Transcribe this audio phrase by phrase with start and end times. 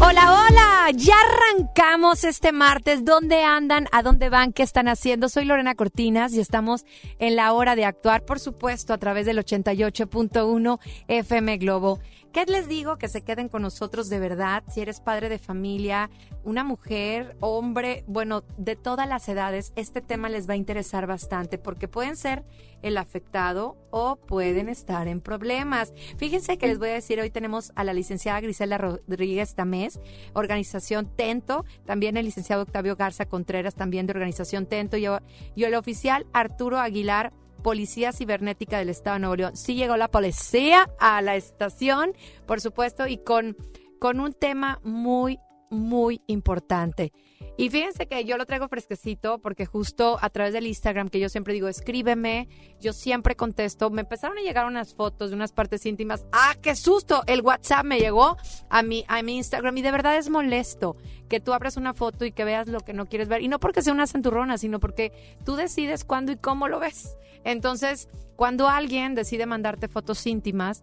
[0.00, 3.04] Hola, hola, ya arrancamos este martes.
[3.04, 3.86] ¿Dónde andan?
[3.92, 4.52] ¿A dónde van?
[4.52, 5.28] ¿Qué están haciendo?
[5.28, 6.84] Soy Lorena Cortinas y estamos
[7.18, 12.00] en la hora de actuar, por supuesto, a través del 88.1 FM Globo.
[12.34, 12.98] ¿Qué les digo?
[12.98, 14.64] Que se queden con nosotros de verdad.
[14.68, 16.10] Si eres padre de familia,
[16.42, 21.58] una mujer, hombre, bueno, de todas las edades, este tema les va a interesar bastante
[21.58, 22.44] porque pueden ser
[22.82, 25.92] el afectado o pueden estar en problemas.
[26.16, 30.00] Fíjense que les voy a decir, hoy tenemos a la licenciada Grisela Rodríguez Tamés,
[30.32, 35.06] organización Tento, también el licenciado Octavio Garza Contreras, también de organización Tento, y,
[35.54, 37.32] y el oficial Arturo Aguilar
[37.64, 39.56] Policía Cibernética del Estado de Nuevo León.
[39.56, 42.12] Sí llegó la policía a la estación,
[42.46, 43.56] por supuesto, y con,
[43.98, 45.38] con un tema muy,
[45.74, 47.12] muy importante.
[47.56, 51.28] Y fíjense que yo lo traigo fresquecito porque justo a través del Instagram, que yo
[51.28, 52.48] siempre digo, escríbeme,
[52.80, 56.26] yo siempre contesto, me empezaron a llegar unas fotos de unas partes íntimas.
[56.32, 57.22] ¡Ah, qué susto!
[57.26, 58.36] El WhatsApp me llegó
[58.70, 60.96] a mi, a mi Instagram y de verdad es molesto
[61.28, 63.42] que tú abras una foto y que veas lo que no quieres ver.
[63.42, 65.12] Y no porque sea una centurrona, sino porque
[65.44, 67.16] tú decides cuándo y cómo lo ves.
[67.44, 70.82] Entonces, cuando alguien decide mandarte fotos íntimas,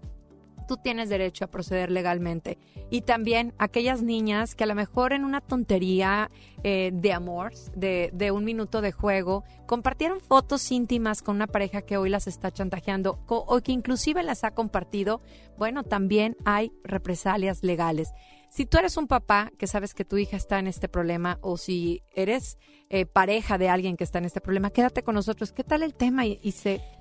[0.72, 2.58] tú tienes derecho a proceder legalmente.
[2.89, 6.31] Y también aquellas niñas que a lo mejor en una tontería
[6.63, 11.81] eh, de amor, de, de, un minuto de juego, compartieron fotos íntimas con una pareja
[11.81, 15.19] que hoy las está chantajeando o que inclusive las ha compartido,
[15.58, 18.13] bueno, también hay represalias legales.
[18.52, 21.55] Si tú eres un papá que sabes que tu hija está en este problema o
[21.55, 22.57] si eres
[22.89, 25.53] eh, pareja de alguien que está en este problema, quédate con nosotros.
[25.53, 26.25] ¿Qué tal el tema?
[26.25, 26.53] Y,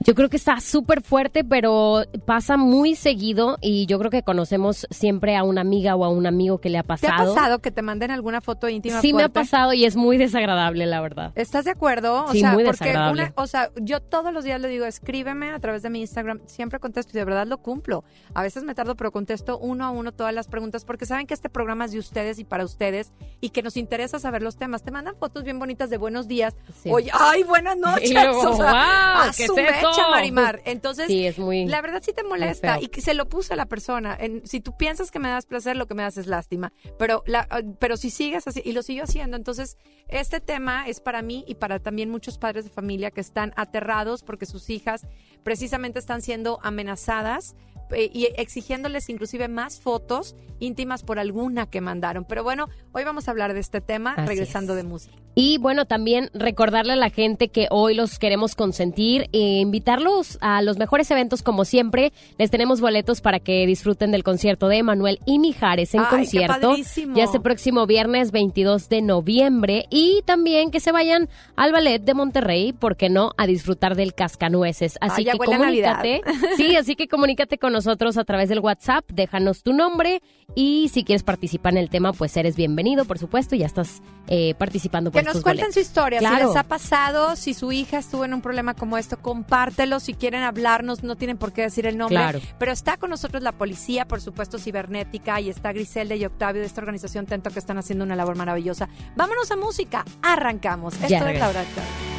[0.06, 4.87] Yo creo que está súper fuerte, pero pasa muy seguido y yo creo que conocemos
[4.91, 7.12] siempre a una amiga o a un amigo que le ha pasado.
[7.16, 9.00] ¿Te ha pasado que te manden alguna foto íntima?
[9.00, 11.32] Sí, me ha pasado y es muy desagradable, la verdad.
[11.34, 12.27] ¿Estás de acuerdo?
[12.27, 13.32] O sí, sea, muy desagradable.
[13.34, 16.78] o sea, yo todos los días le digo, escríbeme a través de mi Instagram, siempre
[16.78, 18.05] contesto y de verdad lo cumplo.
[18.32, 21.34] A veces me tardo, pero contesto uno a uno todas las preguntas porque saben que
[21.41, 24.83] este programa es de ustedes y para ustedes y que nos interesa saber los temas.
[24.83, 26.55] Te mandan fotos bien bonitas de buenos días.
[26.84, 28.11] Oye, ay, buenas noches.
[28.11, 30.61] o sea, a su mecha, Marimar.
[30.67, 33.56] Entonces, sí, es muy, la verdad sí te molesta y que se lo puse a
[33.56, 34.15] la persona.
[34.21, 36.75] En, si tú piensas que me das placer, lo que me das es lástima.
[36.99, 37.49] Pero, la,
[37.79, 41.55] pero si sigues así, y lo sigo haciendo, entonces este tema es para mí y
[41.55, 45.06] para también muchos padres de familia que están aterrados porque sus hijas
[45.43, 47.56] precisamente están siendo amenazadas
[47.93, 52.25] eh, y exigiéndoles inclusive más fotos íntimas por alguna que mandaron.
[52.25, 54.77] Pero bueno, hoy vamos a hablar de este tema Así regresando es.
[54.78, 55.17] de música.
[55.35, 60.61] Y bueno, también recordarle a la gente que hoy los queremos consentir e invitarlos a
[60.61, 62.13] los mejores eventos como siempre.
[62.37, 66.75] Les tenemos boletos para que disfruten del concierto de Manuel y Mijares en Ay, concierto.
[67.15, 69.87] Ya este próximo viernes 22 de noviembre.
[69.89, 73.33] Y también que se vayan al Ballet de Monterrey, ¿por qué no?
[73.37, 74.99] A disfrutar del Cascanueces.
[75.01, 76.23] Así Ay, que comunícate.
[76.57, 79.05] Sí, así que comunícate con nosotros a través del WhatsApp.
[79.12, 80.23] Déjanos tu nombre.
[80.57, 83.55] Y si quieres participar en el tema, pues eres bienvenido, por supuesto.
[83.55, 85.75] Ya estás eh, participando por Que nos cuenten boletos.
[85.75, 89.19] su historia, si les ha pasado, si su hija estuvo en un problema como esto,
[89.19, 92.41] compártelo, si quieren hablarnos, no tienen por qué decir el nombre, Claro.
[92.58, 96.66] pero está con nosotros la policía, por supuesto, cibernética, y está Griselda y Octavio de
[96.66, 98.88] esta organización Tento que están haciendo una labor maravillosa.
[99.16, 100.94] Vámonos a música, arrancamos.
[100.94, 102.09] Esto es regreso.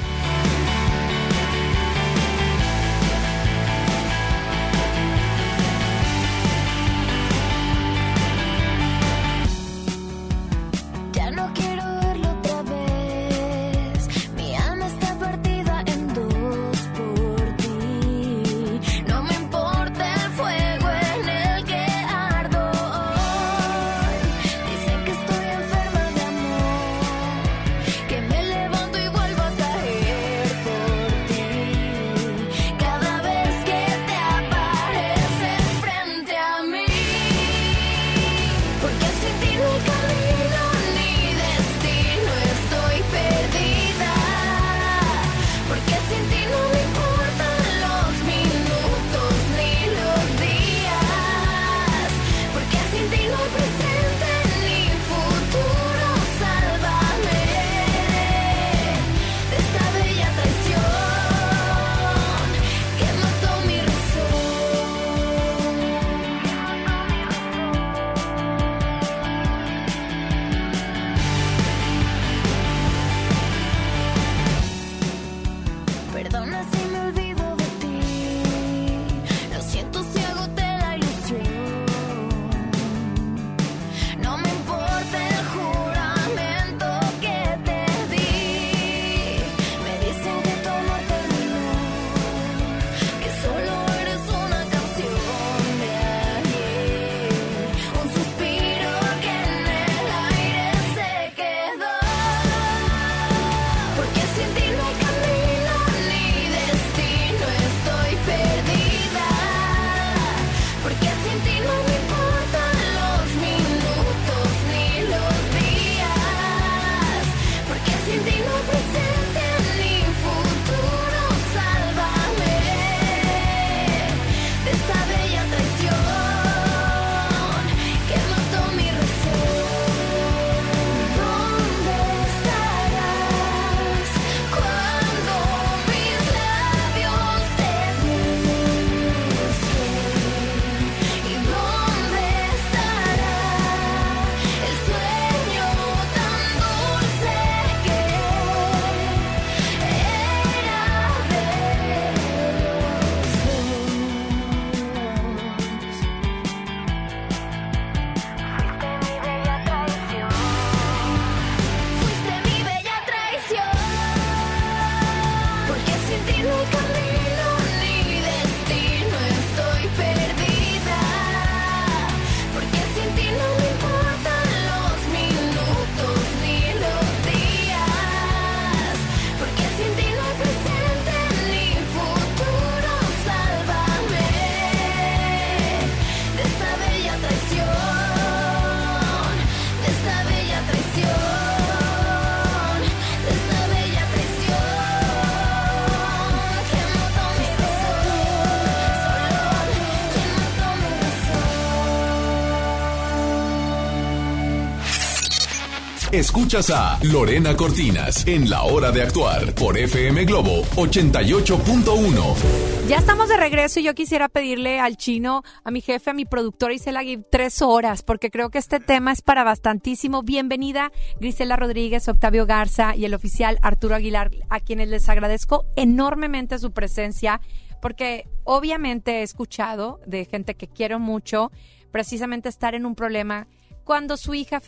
[206.12, 212.90] Escuchas a Lorena Cortinas en La Hora de Actuar por FM Globo 88.1.
[212.90, 216.26] Ya estamos de regreso y yo quisiera pedirle al chino, a mi jefe, a mi
[216.26, 220.22] productora Isela Gib, tres horas, porque creo que este tema es para bastantísimo.
[220.22, 220.92] Bienvenida
[221.22, 226.74] Grisela Rodríguez, Octavio Garza y el oficial Arturo Aguilar, a quienes les agradezco enormemente su
[226.74, 227.40] presencia,
[227.82, 231.54] porque obviamente he escuchado de gente que quiero mucho,
[231.94, 233.48] precisamente estar en un problema
[233.92, 234.62] cuando su hija,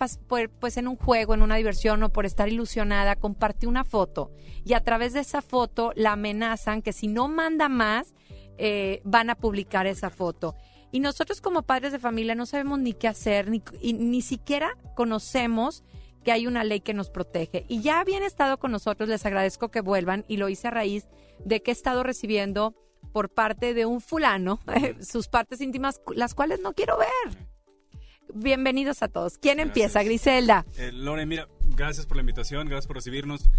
[0.60, 4.34] pues en un juego, en una diversión o por estar ilusionada, compartió una foto
[4.66, 8.14] y a través de esa foto la amenazan que si no manda más,
[8.58, 10.58] eh, van a publicar esa foto.
[10.92, 14.78] Y nosotros como padres de familia no sabemos ni qué hacer, ni, y ni siquiera
[14.94, 15.86] conocemos
[16.26, 17.64] que hay una ley que nos protege.
[17.70, 21.08] Y ya habían estado con nosotros, les agradezco que vuelvan y lo hice a raíz
[21.46, 22.76] de que he estado recibiendo
[23.14, 24.60] por parte de un fulano
[25.00, 27.53] sus partes íntimas, las cuales no quiero ver.
[28.36, 29.38] Bienvenidos a todos.
[29.38, 30.04] ¿Quién empieza?
[30.04, 30.66] Griselda.
[30.78, 33.50] Eh, Lore, mira, gracias por la invitación, gracias por recibirnos.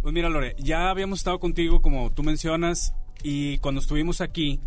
[0.00, 4.58] Pues mira, Lore, ya habíamos estado contigo, como tú mencionas, y cuando estuvimos aquí,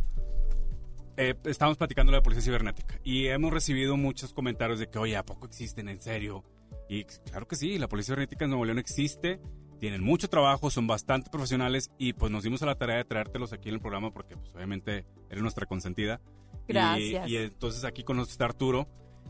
[1.17, 2.99] eh, estábamos platicando de la policía cibernética.
[3.03, 6.43] Y hemos recibido muchos comentarios de que, oye, ¿a poco existen en serio?
[6.87, 9.39] Y claro que sí, la policía cibernética en Nuevo León existe,
[9.79, 13.51] tienen mucho trabajo, son bastante profesionales, y pues nos dimos a la tarea de traértelos
[13.51, 16.21] aquí en el programa porque, pues obviamente, eres nuestra consentida.
[16.67, 17.27] Y- Gracias.
[17.29, 18.87] y entonces aquí con nosotros está Arturo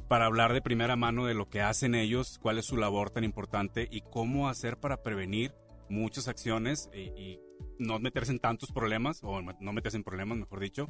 [0.07, 3.24] para hablar de primera mano de lo que hacen ellos, cuál es su labor tan
[3.24, 5.53] importante y cómo hacer para prevenir
[5.89, 7.39] muchas acciones y, y
[7.79, 10.88] no meterse en tantos problemas, o no meterse en problemas, mejor dicho.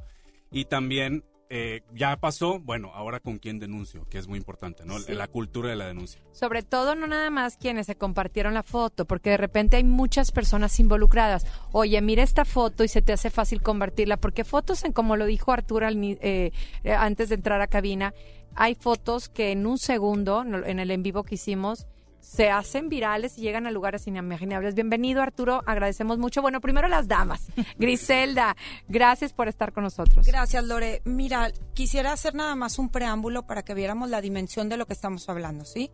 [0.51, 4.97] Y también, eh, ya pasó, bueno, ahora con quién denuncio, que es muy importante, ¿no?
[4.99, 5.13] Sí.
[5.13, 6.21] La cultura de la denuncia.
[6.31, 10.31] Sobre todo, no nada más quienes se compartieron la foto, porque de repente hay muchas
[10.31, 11.45] personas involucradas.
[11.71, 15.25] Oye, mira esta foto y se te hace fácil convertirla, porque fotos, en como lo
[15.25, 16.51] dijo Arturo al eh,
[16.83, 18.13] eh, antes de entrar a cabina,
[18.55, 21.87] hay fotos que en un segundo, en el en vivo que hicimos,
[22.19, 24.73] se hacen virales y llegan a lugares inimaginables.
[24.73, 25.61] Bienvenido, Arturo.
[25.67, 26.41] Agradecemos mucho.
[26.41, 27.47] Bueno, primero las damas.
[27.77, 28.55] Griselda,
[28.87, 30.25] gracias por estar con nosotros.
[30.25, 31.03] Gracias, Lore.
[31.05, 34.93] Mira, quisiera hacer nada más un preámbulo para que viéramos la dimensión de lo que
[34.93, 35.91] estamos hablando, ¿sí?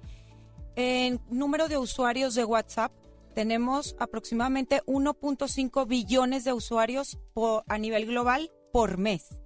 [0.77, 2.93] En número de usuarios de WhatsApp,
[3.35, 9.37] tenemos aproximadamente 1.5 billones de usuarios por- a nivel global por mes.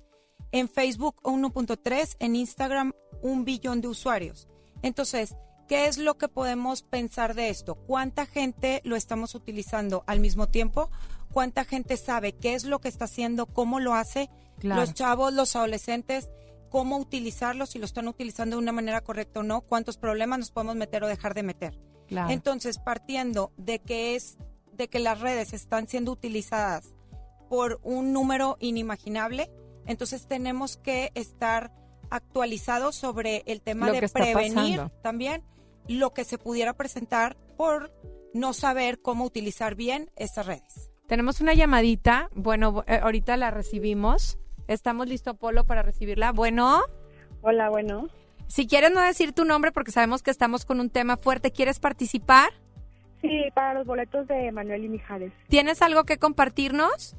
[0.56, 2.16] En Facebook, 1.3.
[2.20, 4.48] En Instagram, un billón de usuarios.
[4.84, 5.36] Entonces,
[5.68, 7.76] ¿qué es lo que podemos pensar de esto?
[7.76, 10.90] ¿Cuánta gente lo estamos utilizando al mismo tiempo?
[11.34, 14.30] ¿Cuánta gente sabe qué es lo que está haciendo, cómo lo hace?
[14.60, 14.80] Claro.
[14.80, 16.30] Los chavos, los adolescentes,
[16.70, 20.52] cómo utilizarlo, si lo están utilizando de una manera correcta o no, cuántos problemas nos
[20.52, 21.78] podemos meter o dejar de meter.
[22.08, 22.30] Claro.
[22.30, 24.38] Entonces, partiendo de que es
[24.72, 26.96] de que las redes están siendo utilizadas
[27.50, 29.52] por un número inimaginable.
[29.86, 31.72] Entonces tenemos que estar
[32.10, 35.02] actualizados sobre el tema Lo de prevenir pasando.
[35.02, 35.44] también
[35.88, 37.92] lo que se pudiera presentar por
[38.34, 40.92] no saber cómo utilizar bien estas redes.
[41.08, 42.30] Tenemos una llamadita.
[42.34, 44.38] Bueno, eh, ahorita la recibimos.
[44.68, 46.32] Estamos listos, Polo, para recibirla.
[46.32, 46.82] Bueno,
[47.42, 48.08] Hola, bueno.
[48.48, 51.80] si quieres no decir tu nombre porque sabemos que estamos con un tema fuerte, ¿quieres
[51.80, 52.50] participar?
[53.22, 55.32] Sí, para los boletos de Manuel y Mijares.
[55.48, 57.16] ¿Tienes algo que compartirnos?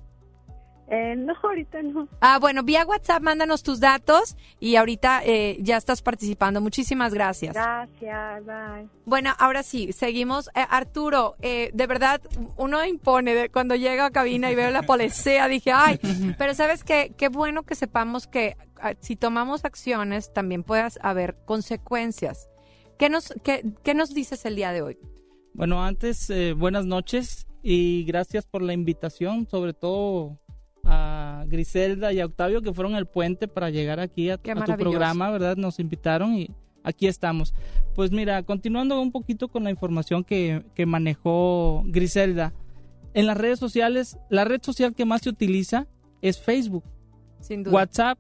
[0.89, 2.09] Eh, no, ahorita no.
[2.21, 6.61] Ah, bueno, vía WhatsApp mándanos tus datos y ahorita eh, ya estás participando.
[6.61, 7.55] Muchísimas gracias.
[7.55, 8.89] Gracias, bye.
[9.05, 10.49] Bueno, ahora sí, seguimos.
[10.55, 12.21] Eh, Arturo, eh, de verdad,
[12.57, 15.99] uno impone de cuando llega a cabina y veo la policía, dije, ay,
[16.39, 21.37] pero sabes qué, qué bueno que sepamos que ah, si tomamos acciones también puedas haber
[21.45, 22.49] consecuencias.
[22.99, 24.99] ¿Qué nos, qué, qué nos dices el día de hoy?
[25.53, 30.39] Bueno, antes, eh, buenas noches y gracias por la invitación, sobre todo
[30.87, 35.31] a Griselda y a Octavio que fueron el puente para llegar aquí a, tu programa,
[35.31, 35.57] ¿verdad?
[35.57, 36.51] Nos invitaron y
[36.83, 37.55] aquí estamos.
[37.95, 42.53] Pues mira, continuando un poquito con la información que, que manejó Griselda,
[43.15, 45.87] en las redes sociales, la red social que más se utiliza
[46.21, 46.85] es Facebook,
[47.41, 47.75] Sin duda.
[47.75, 48.19] WhatsApp,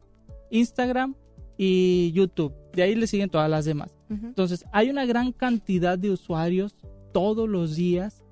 [0.50, 1.14] Instagram
[1.58, 2.54] y YouTube.
[2.72, 3.94] De ahí le siguen todas las demás.
[4.08, 6.76] Entonces, hay una gran cantidad de usuarios
[7.12, 8.22] todos los días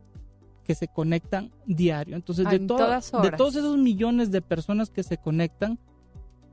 [0.65, 2.17] que se conectan diario.
[2.17, 5.79] Entonces, de, En to- todas de todos esos millones de personas que se conectan,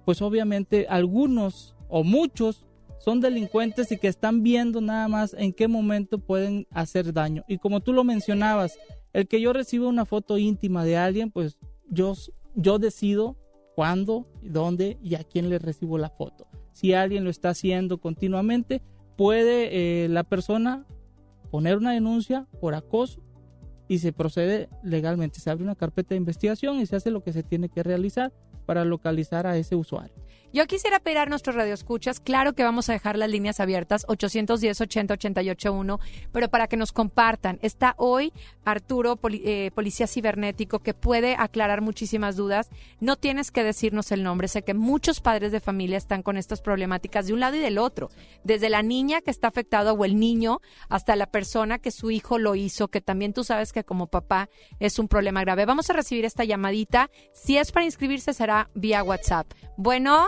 [0.06, 2.66] pues obviamente algunos o muchos
[3.00, 7.44] son delincuentes y que están viendo nada más en qué momento pueden hacer daño.
[7.48, 8.78] Y como tú lo mencionabas,
[9.14, 11.58] el que yo reciba una foto íntima de alguien, pues
[11.90, 12.14] yo,
[12.56, 13.38] yo decido
[13.76, 16.48] cuándo, dónde y a quién le recibo la foto.
[16.74, 18.82] Si alguien lo está haciendo continuamente,
[19.18, 20.86] puede eh, la persona
[21.50, 23.22] poner una denuncia por acoso
[23.92, 25.42] y se procede legalmente.
[25.42, 28.32] Se abre una carpeta de investigación y se hace lo que se tiene que realizar
[28.66, 30.16] para localizar a ese usuario.
[30.54, 35.98] Yo quisiera pedir a nuestros radioescuchas, claro que vamos a dejar las líneas abiertas, 810-80-881,
[36.34, 37.58] pero para que nos compartan.
[37.62, 38.34] Está hoy
[38.66, 42.70] Arturo, eh, policía cibernético, que puede aclarar muchísimas dudas.
[43.00, 44.50] No tienes que decirnos el nombre.
[44.50, 47.78] Sé que muchos padres de familia están con estas problemáticas de un lado y del
[47.78, 48.10] otro.
[48.44, 52.38] Desde la niña que está afectada o el niño hasta la persona que su hijo
[52.38, 54.50] lo hizo, que también tú sabes que como papá
[54.82, 55.66] es un problema grave.
[55.66, 57.10] Vamos a recibir esta llamadita.
[57.34, 59.48] Si es para inscribirse, será vía WhatsApp.
[59.78, 60.28] Bueno.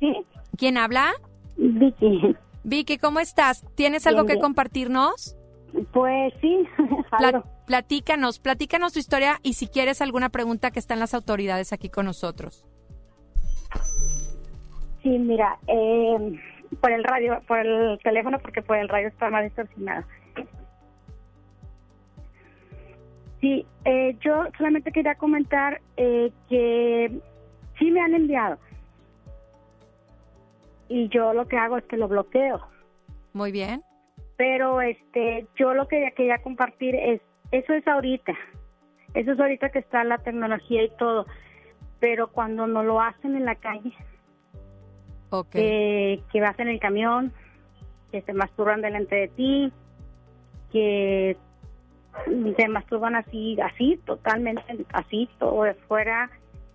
[0.00, 0.12] Sí,
[0.56, 1.12] ¿Quién habla?
[1.56, 2.36] Vicky.
[2.64, 3.64] Vicky, ¿cómo estás?
[3.74, 4.42] ¿Tienes algo Bien, que bien.
[4.42, 5.36] compartirnos?
[5.92, 6.66] Pues sí,
[7.18, 11.88] Pla- platícanos, platícanos tu historia y si quieres alguna pregunta que están las autoridades aquí
[11.88, 12.66] con nosotros.
[15.02, 16.40] Sí, mira, eh,
[16.80, 20.04] por el radio, por el teléfono, porque por el radio está más distorsionado.
[23.40, 27.10] Sí, eh, yo solamente quería comentar eh, que
[27.78, 28.58] sí me han enviado.
[30.90, 32.60] Y yo lo que hago es que lo bloqueo.
[33.32, 33.82] Muy bien.
[34.36, 37.20] Pero este, yo lo que quería compartir es,
[37.52, 38.32] eso es ahorita.
[39.14, 41.26] Eso es ahorita que está la tecnología y todo.
[42.00, 43.94] Pero cuando no lo hacen en la calle,
[45.30, 45.50] Ok.
[45.52, 47.32] que, que vas en el camión,
[48.10, 49.72] que se masturban delante de ti,
[50.72, 51.36] que
[52.56, 56.30] se masturban así, así, totalmente, así, todo de fuera.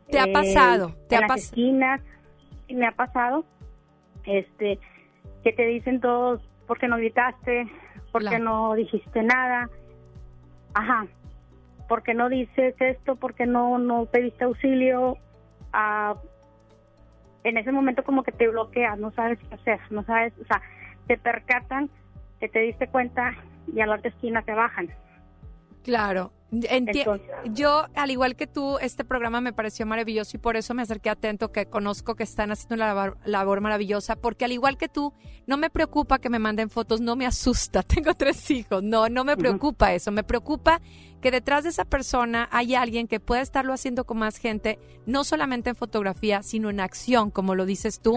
[0.10, 0.96] ¿Te ha pasado?
[1.10, 2.02] ¿Te en ha las esquinas,
[2.70, 3.44] me ha pasado,
[4.26, 4.80] este,
[5.44, 7.68] que te dicen todos, ¿por qué no gritaste?
[8.12, 9.70] ¿Por qué no dijiste nada?
[10.74, 11.08] Ajá,
[11.88, 13.16] ¿por qué no dices esto?
[13.16, 15.18] ¿Por qué no, no pediste auxilio?
[15.74, 16.16] Ah,
[17.44, 20.62] en ese momento como que te bloqueas, no sabes qué hacer, no sabes, o sea,
[21.08, 21.90] te percatan
[22.40, 23.36] que te diste cuenta
[23.68, 24.90] y a la otra esquina te bajan.
[25.84, 26.32] Claro.
[26.52, 26.68] Enti-
[27.00, 30.84] Entonces- yo, al igual que tú, este programa me pareció maravilloso y por eso me
[30.84, 34.88] acerqué atento, que conozco que están haciendo una labor, labor maravillosa, porque al igual que
[34.88, 35.14] tú,
[35.48, 37.84] no me preocupa que me manden fotos, no me asusta.
[38.04, 40.12] Tengo tres hijos, no, no me preocupa eso.
[40.12, 40.82] Me preocupa
[41.22, 45.24] que detrás de esa persona hay alguien que puede estarlo haciendo con más gente, no
[45.24, 48.16] solamente en fotografía, sino en acción, como lo dices tú.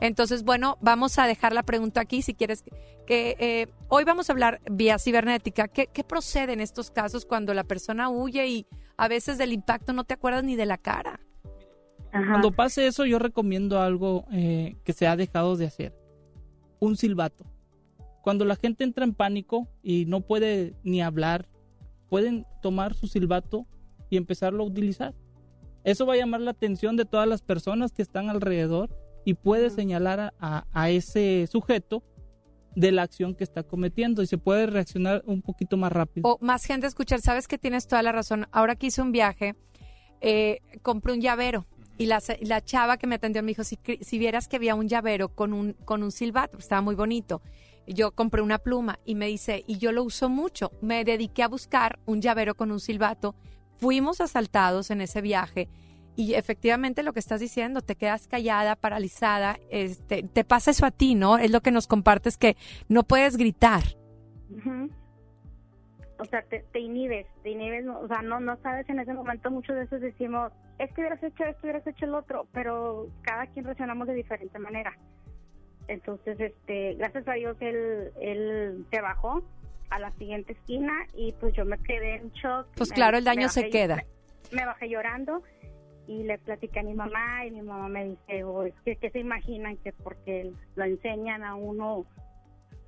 [0.00, 2.64] Entonces, bueno, vamos a dejar la pregunta aquí si quieres
[3.06, 5.68] que eh, hoy vamos a hablar vía cibernética.
[5.68, 9.92] ¿Qué, ¿Qué procede en estos casos cuando la persona huye y a veces del impacto
[9.92, 11.20] no te acuerdas ni de la cara?
[12.12, 12.30] Ajá.
[12.30, 15.94] Cuando pase eso, yo recomiendo algo eh, que se ha dejado de hacer.
[16.80, 17.44] Un silbato.
[18.22, 21.48] Cuando la gente entra en pánico y no puede ni hablar,
[22.08, 23.66] pueden tomar su silbato
[24.10, 25.14] y empezarlo a utilizar.
[25.84, 28.90] Eso va a llamar la atención de todas las personas que están alrededor
[29.24, 32.02] y puede señalar a, a- a ese sujeto
[32.76, 36.28] de la acción que está cometiendo y se puede reaccionar un poquito más rápido.
[36.28, 38.46] O más gente escuchar, sabes que tienes toda la razón.
[38.52, 39.56] Ahora que hice un viaje,
[40.20, 41.66] eh, compré un llavero.
[41.98, 44.88] Y la, la chava que me atendió me dijo, si, si vieras que había un
[44.88, 47.40] llavero con un, con un silbato, estaba muy bonito.
[47.86, 50.70] Yo compré una pluma y me dice, y yo lo uso mucho.
[50.82, 53.34] Me dediqué a buscar un llavero con un silbato.
[53.78, 55.68] Fuimos asaltados en ese viaje.
[56.16, 60.90] Y efectivamente lo que estás diciendo, te quedas callada, paralizada, este, te pasa eso a
[60.90, 61.36] ti, ¿no?
[61.38, 62.56] Es lo que nos compartes que
[62.88, 63.82] no puedes gritar.
[66.18, 69.50] O sea, te, te inhibes, te inhibes, o sea, no, no sabes en ese momento,
[69.50, 73.66] muchas veces decimos, es que hubieras hecho esto, hubieras hecho el otro, pero cada quien
[73.66, 74.96] reaccionamos de diferente manera.
[75.88, 79.42] Entonces, este, gracias a Dios, él, él se bajó
[79.90, 82.66] a la siguiente esquina y pues yo me quedé en shock.
[82.76, 83.96] Pues Me- claro, el daño se queda.
[83.96, 85.42] Me, me bajé llorando
[86.06, 89.18] y le platiqué a mi mamá y mi mamá me dice, oh, es que se
[89.18, 92.06] imaginan que porque lo enseñan a uno,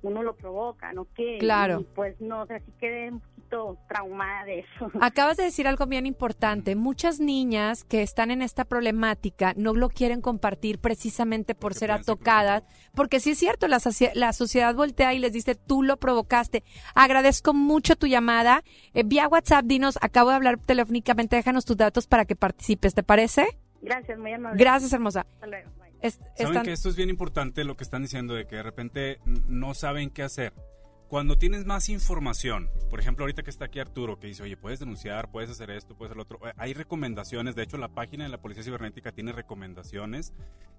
[0.01, 1.07] uno lo provoca, ¿no?
[1.15, 1.81] Que Claro.
[1.81, 4.91] y, pues no, o sea, sí quedé un poquito traumada de eso.
[5.01, 6.75] Acabas de decir algo bien importante.
[6.75, 11.91] Muchas niñas que están en esta problemática no lo quieren compartir precisamente por Porque ser
[11.91, 12.63] atocadas,
[12.95, 13.79] porque sí es cierto, la,
[14.13, 16.63] la sociedad voltea y les dice, tú lo provocaste.
[16.95, 18.63] Agradezco mucho tu llamada.
[18.93, 23.03] Eh, vía WhatsApp, dinos, acabo de hablar telefónicamente, déjanos tus datos para que participes, ¿te
[23.03, 23.47] parece?
[23.81, 24.57] Gracias, muy amable.
[24.61, 25.21] Gracias, hermosa.
[25.21, 25.78] Hasta luego.
[26.01, 28.63] Es- Saben están- que esto es bien importante lo que están diciendo de que de
[28.63, 30.53] repente no saben qué hacer.
[31.09, 34.79] Cuando tienes más información, por ejemplo, ahorita que está aquí Arturo, que dice, oye, puedes
[34.79, 36.39] denunciar, puedes hacer esto, puedes hacer lo otro.
[36.47, 40.33] Eh, Hay recomendaciones, de hecho, la página de la Policía Cibernética tiene recomendaciones.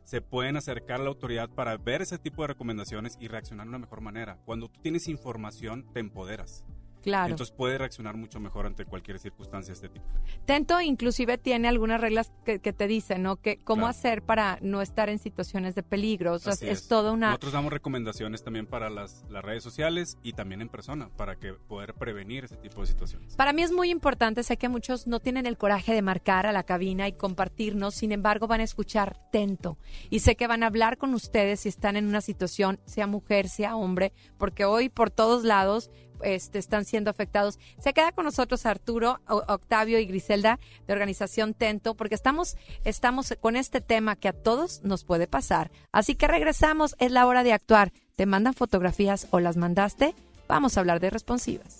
[0.04, 3.70] Se pueden acercar a la autoridad para ver ese tipo de recomendaciones y reaccionar de
[3.70, 4.38] una mejor manera.
[4.44, 6.64] Cuando tú tienes información, te empoderas.
[7.02, 7.30] Claro.
[7.30, 10.04] Entonces puedes reaccionar mucho mejor ante cualquier circunstancia de este tipo.
[10.44, 13.36] Tento inclusive tiene algunas reglas que, que te dicen, ¿no?
[13.36, 13.90] Que cómo Claro.
[13.90, 16.34] hacer para no estar en situaciones de peligro.
[16.34, 17.28] O sea, Así es, toda una...
[17.28, 21.52] Nosotros damos recomendaciones también para las, las redes sociales y también en persona para que
[21.54, 23.34] poder prevenir ese tipo de situaciones.
[23.36, 26.52] Para mí es muy importante, sé que muchos no tienen el coraje de marcar a
[26.52, 29.78] la cabina y compartirnos, sin embargo van a escuchar atento
[30.10, 33.48] y sé que van a hablar con ustedes si están en una situación, sea mujer,
[33.48, 35.90] sea hombre, porque hoy por todos lados
[36.22, 37.58] este, están siendo afectados.
[37.78, 43.56] Se queda con nosotros Arturo, Octavio y Griselda de Organización Tento, porque estamos, estamos con
[43.56, 45.70] este tema que a todos nos puede pasar.
[45.92, 47.92] Así que regresamos, es la hora de actuar.
[48.16, 50.14] ¿Te mandan fotografías o las mandaste?
[50.48, 51.79] Vamos a hablar de responsivas.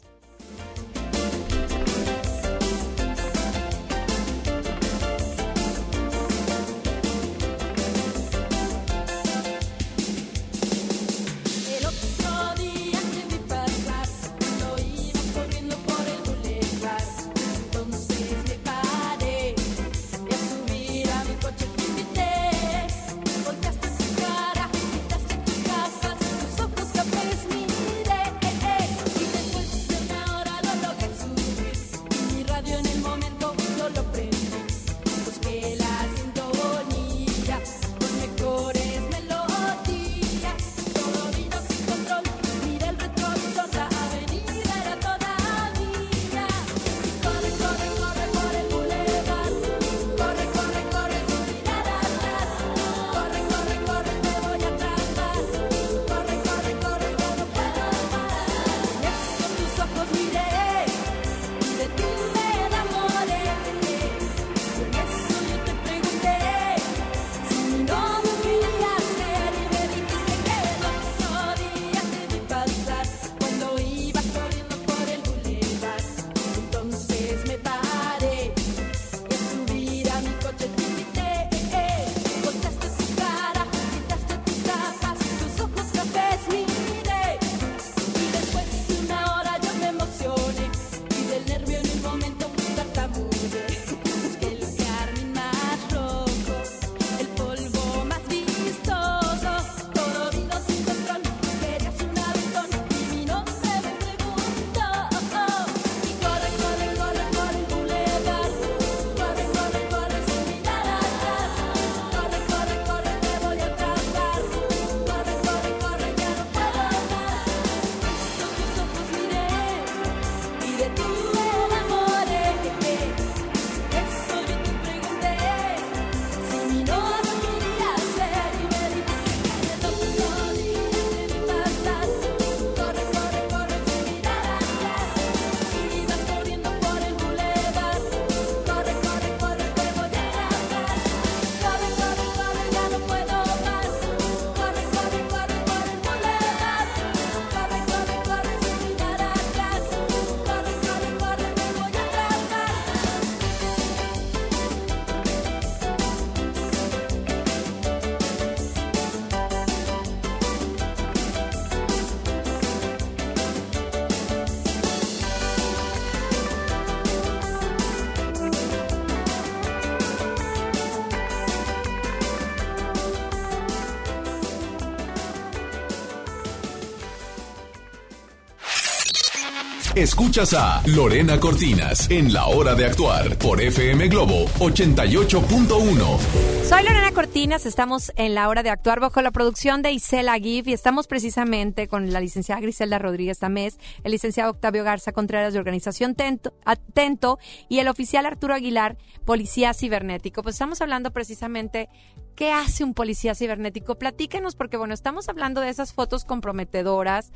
[180.01, 186.60] Escuchas a Lorena Cortinas en La Hora de Actuar por FM Globo 88.1.
[186.71, 190.69] Soy Lorena Cortinas, estamos en la hora de actuar bajo la producción de Isela Gif
[190.69, 195.59] y estamos precisamente con la licenciada Griselda Rodríguez Tamés, el licenciado Octavio Garza Contreras de
[195.59, 200.45] Organización Tento, Atento y el oficial Arturo Aguilar, Policía Cibernético.
[200.45, 201.89] Pues estamos hablando precisamente
[202.37, 203.99] qué hace un policía cibernético.
[203.99, 207.33] Platíquenos porque bueno, estamos hablando de esas fotos comprometedoras,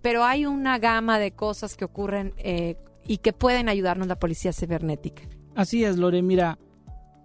[0.00, 4.52] pero hay una gama de cosas que ocurren eh, y que pueden ayudarnos la policía
[4.52, 5.24] cibernética.
[5.56, 6.22] Así es, Lore.
[6.22, 6.58] Mira,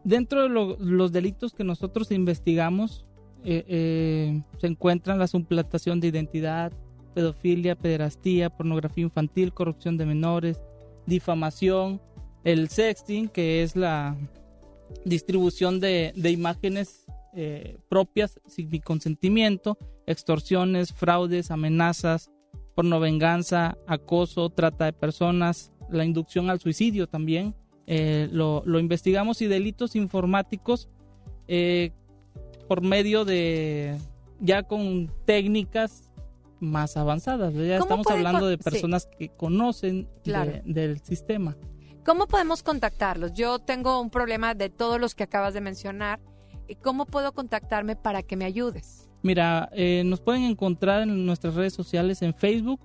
[0.04, 3.06] dentro de lo- los delitos que nosotros investigamos
[3.44, 6.72] eh, eh, se encuentran la suplantación de identidad,
[7.16, 10.62] pedofilia, pederastía, pornografía infantil, corrupción de menores,
[11.08, 12.00] difamación,
[12.44, 14.16] el sexting, que es la
[15.06, 22.30] distribución de, de imágenes eh, propias sin mi consentimiento, extorsiones, fraudes, amenazas,
[22.76, 27.56] pornovenganza, acoso, trata de personas, la inducción al suicidio también.
[27.94, 30.88] Eh, lo, lo investigamos y delitos informáticos
[31.50, 31.92] eh,
[32.70, 33.98] por medio de
[34.40, 36.10] ya con técnicas
[36.62, 37.54] más avanzadas.
[37.54, 38.64] Ya ¿Cómo estamos hablando de sí.
[38.64, 41.58] personas que conocen de- del sistema.
[42.06, 43.34] ¿Cómo podemos contactarlos?
[43.34, 46.20] Yo tengo un problema de todos los que acabas de mencionar.
[46.70, 49.10] ¿Y ¿Cómo puedo contactarme para que me ayudes?
[49.22, 52.80] Mira, eh, nos pueden encontrar en nuestras redes sociales en Facebook.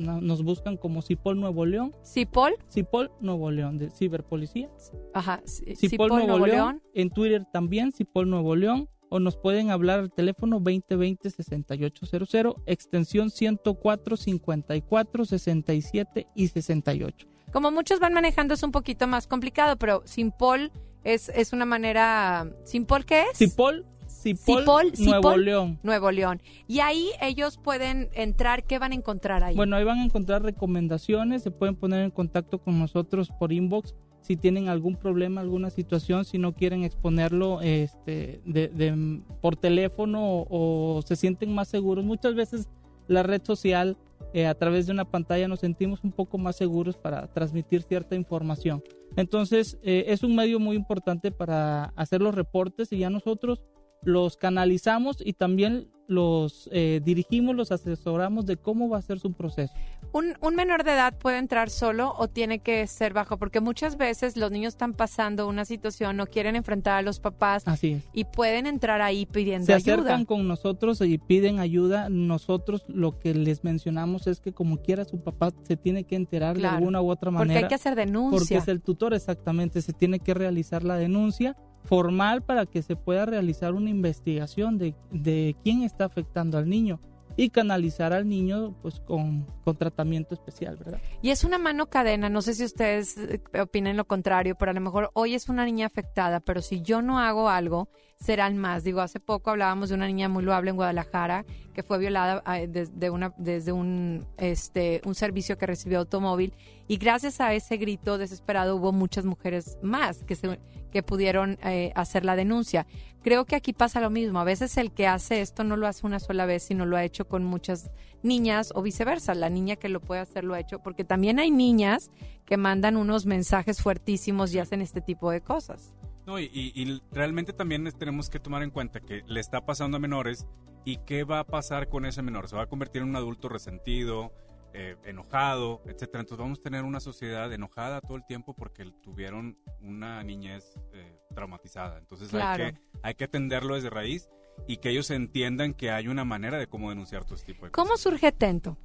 [0.00, 1.94] No- Nos buscan como Cipol Nuevo León.
[2.04, 2.54] ¿Cipol?
[2.68, 4.70] Cipol Nuevo León, de Ciberpolicía.
[5.14, 5.40] Ajá.
[5.46, 6.82] Cipol, Nuevo, León.
[6.94, 8.88] En Twitter también, Cipol Nuevo León.
[9.12, 17.26] O nos pueden hablar al teléfono 2020-6800, extensión 104, 54, 67 y 68.
[17.52, 20.70] Como muchos van manejando es un poquito más complicado, pero Simpol
[21.02, 22.48] es, es una manera...
[22.64, 23.38] ¿Simpol qué es?
[23.38, 23.84] Cipol,
[24.22, 25.44] Cipol, Cipol, Nuevo Cipol.
[25.44, 25.78] León.
[25.82, 26.42] Nuevo León.
[26.66, 29.56] Y ahí ellos pueden entrar, ¿qué van a encontrar ahí?
[29.56, 33.94] Bueno, ahí van a encontrar recomendaciones, se pueden poner en contacto con nosotros por inbox
[34.20, 40.42] si tienen algún problema, alguna situación, si no quieren exponerlo este, de, de- por teléfono
[40.42, 42.04] o, o se sienten más seguros.
[42.04, 42.68] Muchas veces
[43.08, 43.96] la red social,
[44.34, 48.14] eh, a través de una pantalla, nos sentimos un poco más seguros para transmitir cierta
[48.14, 48.84] información.
[49.16, 53.64] Entonces, eh, es un medio muy importante para hacer los reportes y ya nosotros
[54.02, 59.32] los canalizamos y también los eh, dirigimos, los asesoramos de cómo va a ser su
[59.32, 59.72] proceso.
[60.12, 63.36] ¿Un, un menor de edad puede entrar solo o tiene que ser bajo?
[63.38, 67.62] Porque muchas veces los niños están pasando una situación, no quieren enfrentar a los papás
[67.68, 68.04] Así es.
[68.12, 69.94] y pueden entrar ahí pidiendo Se ayuda.
[69.94, 72.08] acercan con nosotros y piden ayuda.
[72.08, 76.56] Nosotros lo que les mencionamos es que como quiera su papá se tiene que enterar
[76.56, 77.60] Claro, de alguna u otra Porque manera.
[77.60, 78.58] hay que hacer porque denuncia.
[78.58, 83.26] es el tutor exactamente, se tiene que realizar la denuncia formal para que se pueda
[83.26, 87.00] realizar una investigación de, de quién está afectando al niño
[87.36, 91.00] y canalizar al niño pues con, con tratamiento especial, ¿verdad?
[91.22, 94.74] Y es una mano cadena, no sé si ustedes eh, opinen lo contrario, pero a
[94.74, 97.88] lo mejor hoy es una niña afectada, pero si yo no hago algo,
[98.20, 98.84] serán más.
[98.84, 103.10] Digo, hace poco hablábamos de una niña muy loable en Guadalajara que fue violada desde,
[103.10, 106.52] una, desde un, este, un servicio que recibió automóvil
[106.86, 111.92] y gracias a ese grito desesperado hubo muchas mujeres más que, se, que pudieron eh,
[111.94, 112.86] hacer la denuncia.
[113.22, 114.38] Creo que aquí pasa lo mismo.
[114.38, 117.04] A veces el que hace esto no lo hace una sola vez, sino lo ha
[117.04, 117.90] hecho con muchas
[118.22, 119.34] niñas o viceversa.
[119.34, 122.10] La niña que lo puede hacer lo ha hecho, porque también hay niñas
[122.44, 125.94] que mandan unos mensajes fuertísimos y hacen este tipo de cosas.
[126.30, 130.00] No, y, y- realmente también tenemos que tomar en cuenta que le está pasando a
[130.00, 130.46] menores
[130.84, 132.48] y qué va a pasar con ese menor.
[132.48, 134.32] Se va a convertir en un adulto resentido,
[134.72, 136.20] eh, enojado, etcétera.
[136.20, 141.18] Entonces vamos a tener una sociedad enojada todo el tiempo porque tuvieron una niñez eh,
[141.34, 141.98] traumatizada.
[141.98, 142.64] Entonces Claro.
[142.66, 144.28] hay, que, hay que atenderlo desde raíz
[144.68, 147.72] y que ellos entiendan que hay una manera de cómo denunciar todo este tipo de
[147.72, 148.02] ¿Cómo cosas.
[148.02, 148.76] surge Tento?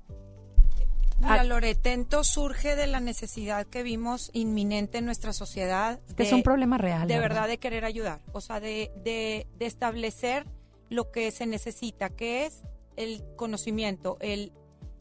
[1.19, 1.43] Mira, Ah.
[1.43, 5.99] Loretento surge de la necesidad que vimos inminente en nuestra sociedad.
[6.15, 7.07] Que es un problema real.
[7.07, 10.45] de verdad de querer ayudar, o sea, de, de, de establecer
[10.89, 12.61] lo que se necesita, que es
[12.95, 14.51] el conocimiento, el,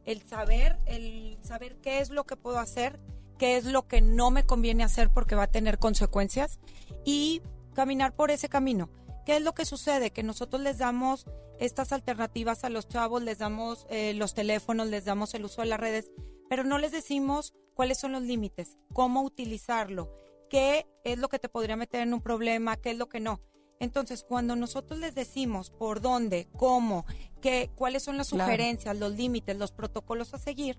[0.05, 2.99] el saber, el saber qué es lo que puedo hacer,
[3.39, 6.59] qué es lo que no me conviene hacer porque va a tener consecuencias
[7.05, 7.43] y
[7.75, 8.89] caminar por ese camino.
[9.27, 10.11] ¿Qué es lo que sucede?
[10.11, 11.27] Que nosotros les damos
[11.59, 15.69] estas alternativas a los chavos, les damos eh, los teléfonos, les damos el uso de
[15.69, 16.11] las redes,
[16.49, 20.13] pero no les decimos cuáles son los límites, cómo utilizarlo,
[20.51, 23.41] qué es lo que te podría meter en un problema, qué es lo que no.
[23.81, 27.05] Entonces, cuando nosotros les decimos por dónde, cómo,
[27.41, 28.45] qué, cuáles son las Claro.
[28.45, 30.79] sugerencias, los límites, los protocolos a seguir,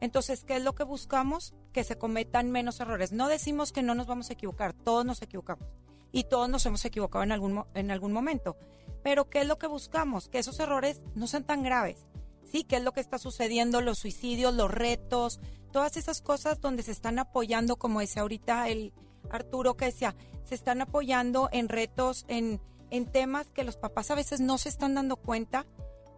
[0.00, 1.54] entonces, ¿qué es lo que buscamos?
[1.72, 3.12] Que se cometan menos errores.
[3.12, 5.66] No decimos que no nos vamos a equivocar, todos nos equivocamos
[6.12, 8.56] y todos nos hemos equivocado en algún, en algún momento.
[9.04, 10.28] Pero ¿qué es lo que buscamos?
[10.28, 12.06] Que esos errores no sean tan graves.
[12.50, 13.82] Sí, ¿qué es lo que está sucediendo?
[13.82, 15.40] Los suicidios, los retos,
[15.72, 18.94] todas esas cosas donde se están apoyando, como decía ahorita el
[19.30, 24.14] Arturo que decía, se están apoyando en retos, en, en temas que los papás a
[24.14, 25.66] veces no se están dando cuenta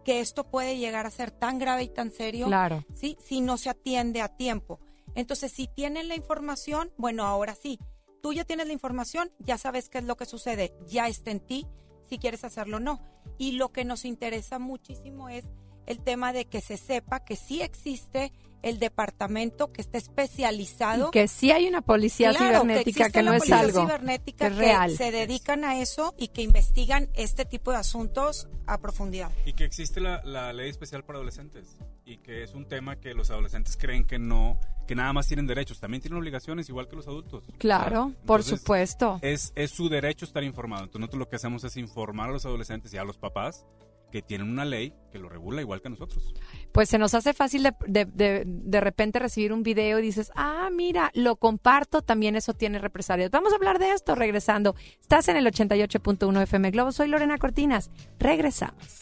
[0.05, 2.85] que esto puede llegar a ser tan grave y tan serio Claro.
[2.95, 3.17] ¿sí?
[3.21, 4.79] si no se atiende a tiempo.
[5.13, 7.79] Entonces, si tienen la información, bueno, ahora sí,
[8.21, 11.41] tú ya tienes la información, ya sabes qué es lo que sucede, ya está en
[11.41, 11.67] ti
[12.09, 13.01] si quieres hacerlo o no.
[13.37, 15.45] Y lo que nos interesa muchísimo es
[15.85, 18.31] el tema de que se sepa que sí existe
[18.63, 23.23] el departamento que está especializado Y que sí hay una policía Claro, cibernética existe que,
[23.23, 23.81] no la es policía algo.
[23.81, 24.97] cibernética que es que real.
[24.97, 29.31] se dedican a eso y que investigan este tipo de asuntos a profundidad.
[29.45, 33.13] Y que existe la, la ley especial para adolescentes y que es un tema que
[33.13, 36.95] los adolescentes creen que no, que nada más tienen derechos, también tienen obligaciones igual que
[36.95, 37.43] los adultos.
[37.57, 39.19] Claro, por supuesto.
[39.21, 40.83] Es, es su derecho estar informado.
[40.83, 43.65] Entonces nosotros lo que hacemos es informar a los adolescentes y a los papás
[44.09, 46.33] que tienen una ley que lo regula igual que nosotros.
[46.71, 50.31] Pues se nos hace fácil de, de, de, de repente recibir un video y dices,
[50.33, 53.31] ah, mira, lo comparto, también eso tiene represalias.
[53.31, 54.75] Vamos a hablar de esto regresando.
[55.01, 57.91] Estás en el 88.1 FM Globo, soy Lorena Cortinas.
[58.17, 59.01] Regresamos.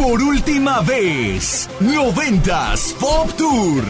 [0.00, 3.84] Por última vez, noventas Pop Tour.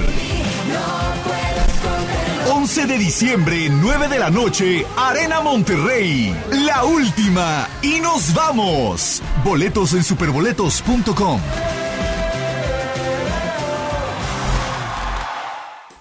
[2.52, 6.34] 11 de diciembre, 9 de la noche, Arena Monterrey.
[6.50, 7.68] La última.
[7.80, 9.22] Y nos vamos.
[9.44, 11.40] Boletos en superboletos.com.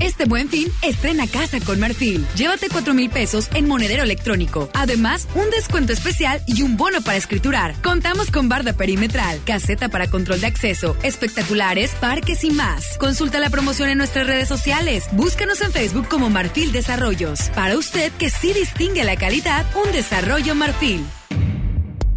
[0.00, 2.26] Este buen fin, estrena casa con Marfil.
[2.36, 4.68] Llévate 4 mil pesos en monedero electrónico.
[4.74, 7.74] Además, un descuento especial y un bono para escriturar.
[7.82, 12.98] Contamos con barda perimetral, caseta para control de acceso, espectaculares, parques y más.
[12.98, 15.04] Consulta la promoción en nuestras redes sociales.
[15.12, 17.50] Búscanos en Facebook como Marfil Desarrollos.
[17.54, 21.04] Para usted que sí distingue la calidad, un desarrollo Marfil.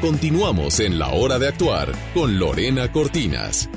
[0.00, 3.68] Continuamos en la hora de actuar con Lorena Cortinas.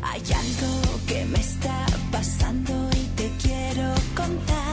[0.00, 4.67] Hay algo que me está pasando y te quiero contar.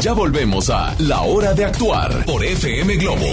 [0.00, 3.26] Ya volvemos a La Hora de Actuar por FM Globo.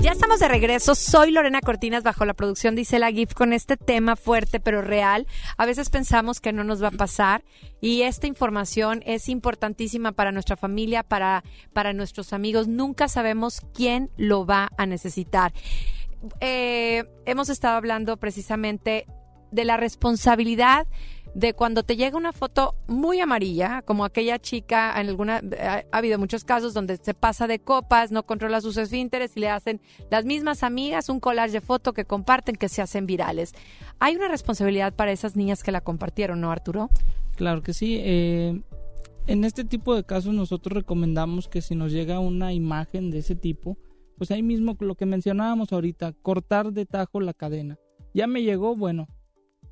[0.00, 0.94] Ya estamos de regreso.
[0.94, 5.26] Soy Lorena Cortinas bajo la producción de Isela GIF con este tema fuerte pero real.
[5.56, 7.42] A veces pensamos que no nos va a pasar
[7.80, 12.68] y esta información es importantísima para nuestra familia, para, para nuestros amigos.
[12.68, 15.52] Nunca sabemos quién lo va a necesitar.
[16.40, 19.06] Eh, hemos estado hablando precisamente
[19.50, 20.86] de la responsabilidad
[21.34, 25.98] de cuando te llega una foto muy amarilla, como aquella chica, en alguna, ha, ha
[25.98, 29.80] habido muchos casos donde se pasa de copas, no controla sus esfínteres y le hacen
[30.10, 33.52] las mismas amigas un collage de foto que comparten que se hacen virales.
[33.98, 36.90] Hay una responsabilidad para esas niñas que la compartieron, ¿no, Arturo?
[37.36, 37.98] Claro que sí.
[38.02, 38.60] eh,
[39.26, 43.36] en este tipo de casos nosotros recomendamos que si nos llega una imagen de ese
[43.36, 43.78] tipo,
[44.18, 47.78] pues ahí mismo lo que mencionábamos ahorita, cortar de tajo la cadena.
[48.12, 49.06] Ya me llegó, bueno,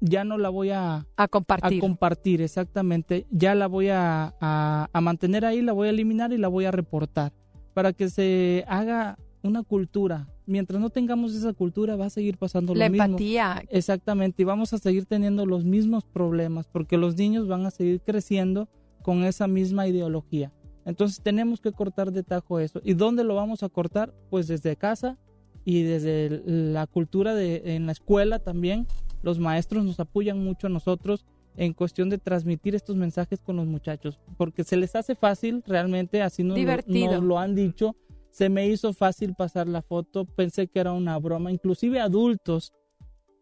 [0.01, 1.79] ya no la voy a, a compartir.
[1.79, 3.27] A compartir, exactamente.
[3.31, 6.65] Ya la voy a, a- a mantener ahí, la voy a eliminar y la voy
[6.67, 7.33] a reportar.
[7.75, 10.27] Para que se haga una cultura.
[10.47, 13.05] Mientras no tengamos esa cultura, va a seguir pasando La lo mismo.
[13.05, 13.63] empatía.
[13.69, 18.01] Exactamente, y vamos a seguir teniendo los mismos problemas porque los niños van a seguir
[18.01, 18.69] creciendo
[19.03, 20.53] con esa misma ideología.
[20.85, 22.81] Entonces tenemos que cortar de tajo eso.
[22.83, 24.13] ¿Y dónde lo vamos a cortar?
[24.31, 25.19] Pues desde casa
[25.65, 28.87] y desde la cultura de en la escuela también.
[29.23, 31.25] Los maestros nos apoyan mucho a nosotros
[31.57, 36.23] en cuestión de transmitir estos mensajes con los muchachos, porque se les hace fácil realmente,
[36.23, 37.15] así nos, Divertido.
[37.15, 37.97] nos lo han dicho.
[38.31, 42.73] Se me hizo fácil pasar la foto, pensé que era una broma, inclusive adultos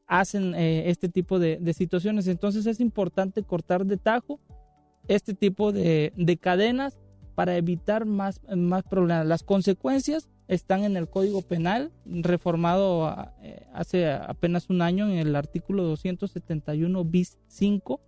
[0.07, 2.27] hacen eh, este tipo de, de situaciones.
[2.29, 4.41] Entonces es importante cortar de tajo
[5.09, 6.99] este tipo de, de cadenas
[7.35, 9.27] para evitar más, más problemas.
[9.27, 15.35] Las consecuencias están en el Código Penal, reformado eh, hace apenas un año en el
[15.35, 18.01] artículo 271 bis 5,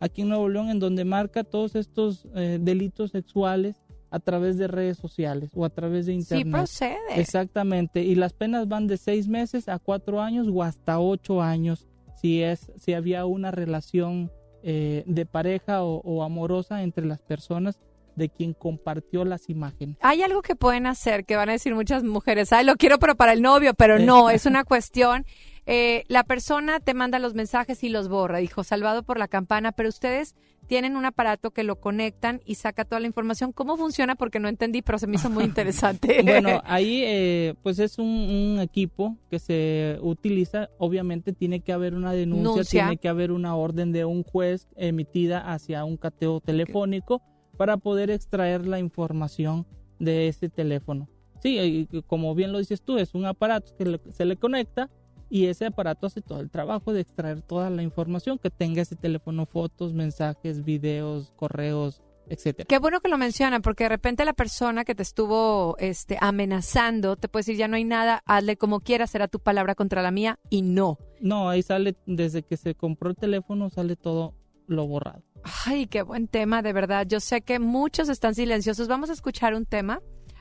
[0.00, 3.76] aquí en Nuevo León, en donde marca todos estos eh, delitos sexuales
[4.10, 6.52] a través de redes sociales o a través de internet.
[6.52, 6.96] procede.
[7.16, 11.86] Exactamente, y las penas van de seis meses a cuatro años o hasta ocho años
[12.20, 14.32] si es si había una relación
[14.62, 17.78] eh, de pareja o, o amorosa entre las personas
[18.16, 19.96] de quien compartió las imágenes.
[20.00, 23.14] Hay algo que pueden hacer que van a decir muchas mujeres, ay, lo quiero pero
[23.14, 25.24] para el novio, pero no, es una cuestión.
[25.66, 29.72] eh, la persona te manda los mensajes y los borra, dijo, salvado por la campana,
[29.72, 30.34] pero ustedes
[30.68, 33.52] tienen un aparato que lo conectan y saca toda la información.
[33.52, 34.16] ¿Cómo funciona?
[34.16, 36.22] Porque no entendí, pero se me hizo muy interesante.
[36.22, 41.94] Bueno, ahí eh, pues es un, un equipo que se utiliza, obviamente tiene que haber
[41.94, 42.82] una denuncia, Denuncia.
[42.82, 47.22] tiene que haber una orden de un juez emitida hacia un cateo telefónico
[47.56, 49.66] para poder extraer la información
[49.98, 51.08] de ese teléfono.
[51.42, 54.90] Sí, y como bien lo dices tú, es un aparato que se le conecta
[55.28, 58.96] y ese aparato hace todo el trabajo de extraer toda la información que tenga ese
[58.96, 62.66] teléfono, fotos, mensajes, videos, correos, etcétera.
[62.68, 67.16] Qué bueno que lo mencionan, porque de repente la persona que te estuvo este, amenazando
[67.16, 70.10] te puede decir, ya no hay nada, hazle como quieras, será tu palabra contra la
[70.10, 70.98] mía, y no.
[71.20, 74.34] No, ahí sale, desde que se compró el teléfono, sale todo
[74.66, 75.22] lo borrado.
[75.64, 77.06] Ay, qué buen tema, de verdad.
[77.06, 78.88] Yo sé que muchos están silenciosos.
[78.88, 80.00] Vamos a escuchar un tema,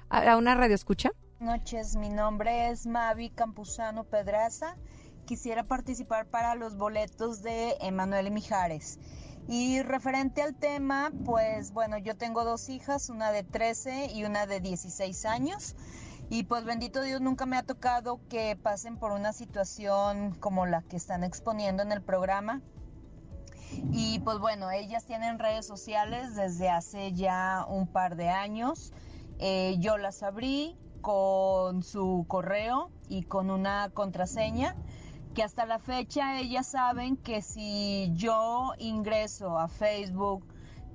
[0.10, 1.12] a, a una radio escucha.
[1.40, 4.78] noches, mi nombre es Mavi Campuzano Pedraza.
[5.26, 9.00] Quisiera participar para los boletos de Emanuel Mijares.
[9.48, 14.48] Y referente al tema, pues bueno, yo tengo dos hijas, una de 13 y una
[14.48, 15.76] de 16 años.
[16.30, 20.82] Y pues bendito Dios, nunca me ha tocado que pasen por una situación como la
[20.82, 22.62] que están exponiendo en el programa.
[23.92, 28.94] Y pues bueno, ellas tienen redes sociales desde hace ya un par de años.
[29.40, 34.76] Eh, yo las abrí con su correo y con una contraseña
[35.36, 40.46] que hasta la fecha ellas saben que si yo ingreso a Facebook,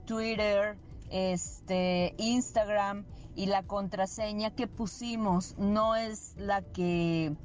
[0.07, 0.79] Twitter,
[1.11, 3.05] este, Instagram
[3.37, 7.37] y la contraseña que pusimos no es la que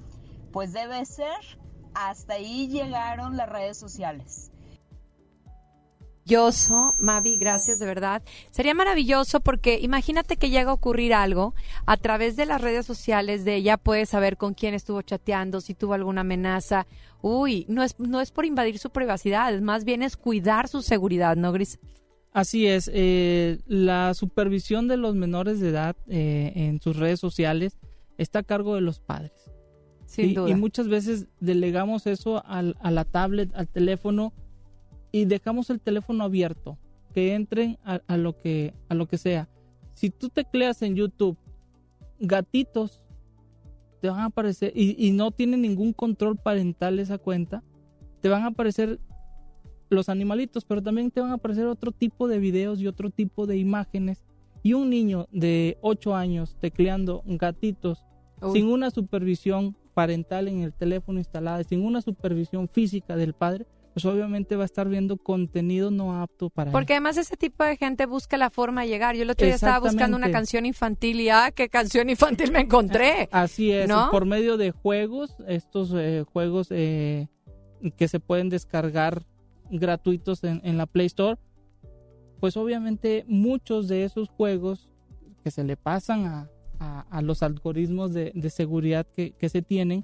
[0.52, 1.60] pues debe ser,
[1.94, 4.52] hasta ahí llegaron las redes sociales.
[6.28, 8.24] Maravilloso, Mavi, gracias de verdad.
[8.50, 11.54] Sería maravilloso porque imagínate que llega a ocurrir algo
[11.86, 15.76] a través de las redes sociales de ella puedes saber con quién estuvo chateando, si
[15.76, 16.88] tuvo alguna amenaza.
[17.22, 21.36] Uy, no es no es por invadir su privacidad, más bien es cuidar su seguridad,
[21.36, 21.78] ¿no, Gris?
[22.34, 27.78] Así es, eh, la supervisión de los menores de edad eh, en sus redes sociales
[28.18, 29.32] está a cargo de los padres.
[30.08, 30.50] Sin y, duda.
[30.50, 34.34] y muchas veces delegamos eso al- a la tablet, al teléfono
[35.16, 36.78] y dejamos el teléfono abierto,
[37.14, 39.48] que entren a, a lo que a lo que sea.
[39.94, 41.38] Si tú tecleas en YouTube
[42.20, 43.02] gatitos,
[44.02, 47.64] te van a aparecer y, y no tiene ningún control parental esa cuenta,
[48.20, 49.00] te van a aparecer
[49.88, 53.48] los animalitos, pero también te van a aparecer otro tipo de videos y otro tipo
[53.48, 54.26] de imágenes.
[54.64, 58.04] Y un niño de 8 años tecleando gatitos
[58.42, 58.52] Uy.
[58.52, 64.04] sin una supervisión parental en el teléfono instalada, sin una supervisión física del padre, pues
[64.04, 66.74] obviamente va a estar viendo contenido no apto para él.
[66.74, 69.16] Porque además ese tipo de gente busca la forma de llegar.
[69.16, 72.60] Yo el otro día estaba buscando una canción infantil y ah, qué canción infantil me
[72.60, 73.30] encontré.
[73.32, 74.10] Así es, ¿No?
[74.12, 77.30] por medio de juegos, estos eh, juegos eh,
[77.96, 79.24] que se pueden descargar
[79.72, 81.40] gratuitos en, en la Play Store,
[82.42, 84.90] pues obviamente muchos de esos juegos
[85.42, 86.50] que se le pasan a,
[86.82, 90.04] a- a los algoritmos de, de seguridad que, que se tienen,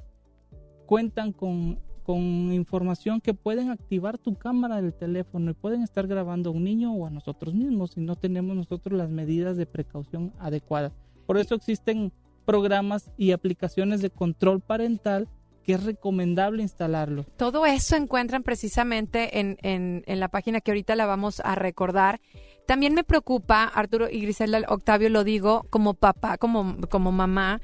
[0.85, 6.49] cuentan con, con información que pueden activar tu cámara del teléfono y pueden estar grabando
[6.49, 10.33] a un niño o a nosotros mismos si no tenemos nosotros las medidas de precaución
[10.39, 10.93] adecuadas.
[11.25, 12.11] Por eso existen
[12.45, 15.27] programas y aplicaciones de control parental
[15.63, 17.23] que es recomendable instalarlo.
[17.37, 22.19] Todo eso encuentran precisamente en, en, en la página que ahorita la vamos a recordar.
[22.65, 27.61] También me preocupa, Arturo y Griselda, Octavio, lo digo como papá, como, como mamá,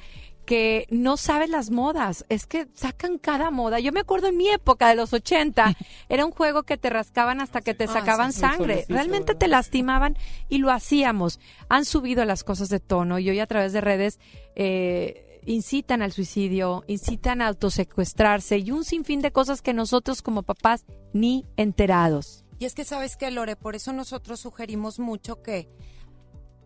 [0.47, 2.25] que no sabes las modas.
[2.29, 3.81] Es que sacan cada moda.
[3.81, 5.75] Yo me acuerdo en mi época de los 80,
[6.09, 8.85] era un juego que te rascaban hasta que te Ah, sacaban sí, sangre.
[8.87, 10.17] Realmente te lastimaban
[10.47, 11.41] y lo hacíamos.
[11.67, 14.19] Han subido las cosas de tono y hoy a través de redes
[14.55, 20.43] eh, incitan al suicidio, incitan a autosecuestrarse y un sinfín de cosas que nosotros como
[20.43, 22.45] papás ni enterados.
[22.57, 25.67] Y es que sabes que, Lore, por eso nosotros sugerimos mucho que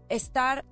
[0.07, 0.65] estar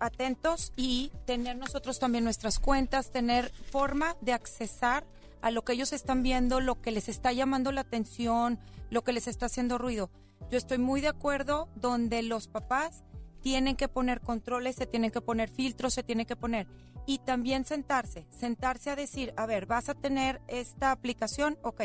[0.00, 5.04] atentos y tener nosotros también nuestras cuentas, tener forma de accesar
[5.42, 8.58] a lo que ellos están viendo, lo que les está llamando la atención,
[8.90, 10.10] lo que les está haciendo ruido.
[10.50, 13.04] Yo estoy muy de acuerdo donde los papás
[13.40, 16.66] tienen que poner controles, se tienen que poner filtros, se tienen que poner.
[17.06, 21.82] Y también sentarse, sentarse a decir, a ver, vas a tener esta aplicación, ok,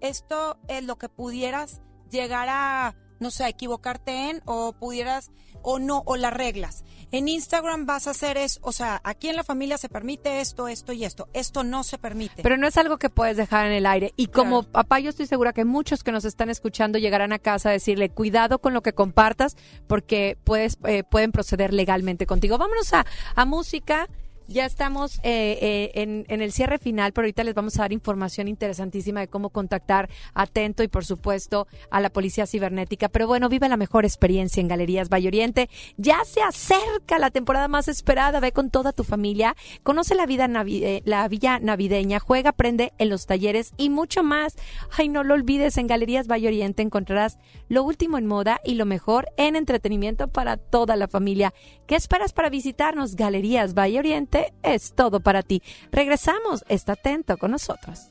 [0.00, 5.30] esto es lo que pudieras llegar a, no sé, equivocarte en, o pudieras,
[5.62, 6.84] o no, o las reglas.
[7.12, 10.66] En Instagram vas a hacer es, o sea, aquí en la familia se permite esto,
[10.66, 11.28] esto y esto.
[11.32, 12.42] Esto no se permite.
[12.42, 14.12] Pero no es algo que puedes dejar en el aire.
[14.16, 17.68] Y como papá, yo estoy segura que muchos que nos están escuchando llegarán a casa
[17.68, 19.56] a decirle, cuidado con lo que compartas,
[19.86, 22.58] porque puedes, eh, pueden proceder legalmente contigo.
[22.58, 24.08] Vámonos a, a música.
[24.52, 27.92] Ya estamos eh, eh, en, en el cierre final, pero ahorita les vamos a dar
[27.92, 33.08] información interesantísima de cómo contactar atento y por supuesto a la policía cibernética.
[33.08, 35.70] Pero bueno, vive la mejor experiencia en Galerías Valle Oriente.
[35.96, 38.40] Ya se acerca la temporada más esperada.
[38.40, 39.56] Ve con toda tu familia.
[39.82, 42.18] Conoce la vida navi- eh, la villa navideña.
[42.20, 44.56] Juega, aprende en los talleres y mucho más.
[44.98, 45.78] Ay, no lo olvides.
[45.78, 47.38] En Galerías Valle Oriente encontrarás
[47.72, 51.54] lo último en moda y lo mejor en entretenimiento para toda la familia.
[51.86, 53.16] ¿Qué esperas para visitarnos?
[53.16, 55.62] Galerías Valle Oriente es todo para ti.
[55.90, 56.66] Regresamos.
[56.68, 58.10] Está atento con nosotros.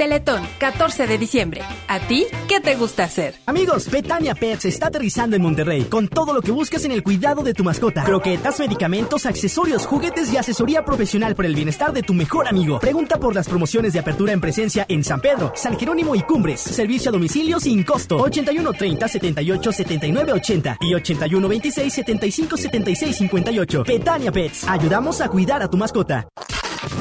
[0.00, 1.60] Teletón, 14 de diciembre.
[1.86, 3.34] ¿A ti qué te gusta hacer?
[3.44, 7.42] Amigos, Betania Pets está aterrizando en Monterrey con todo lo que buscas en el cuidado
[7.42, 8.02] de tu mascota.
[8.04, 12.80] Croquetas, medicamentos, accesorios, juguetes y asesoría profesional por el bienestar de tu mejor amigo.
[12.80, 16.62] Pregunta por las promociones de apertura en presencia en San Pedro, San Jerónimo y Cumbres.
[16.62, 18.16] Servicio a domicilio sin costo.
[18.16, 23.84] 81 30 78 79 80 y 81 26 75 76 58.
[23.86, 24.66] Betania Pets.
[24.66, 26.26] Ayudamos a cuidar a tu mascota.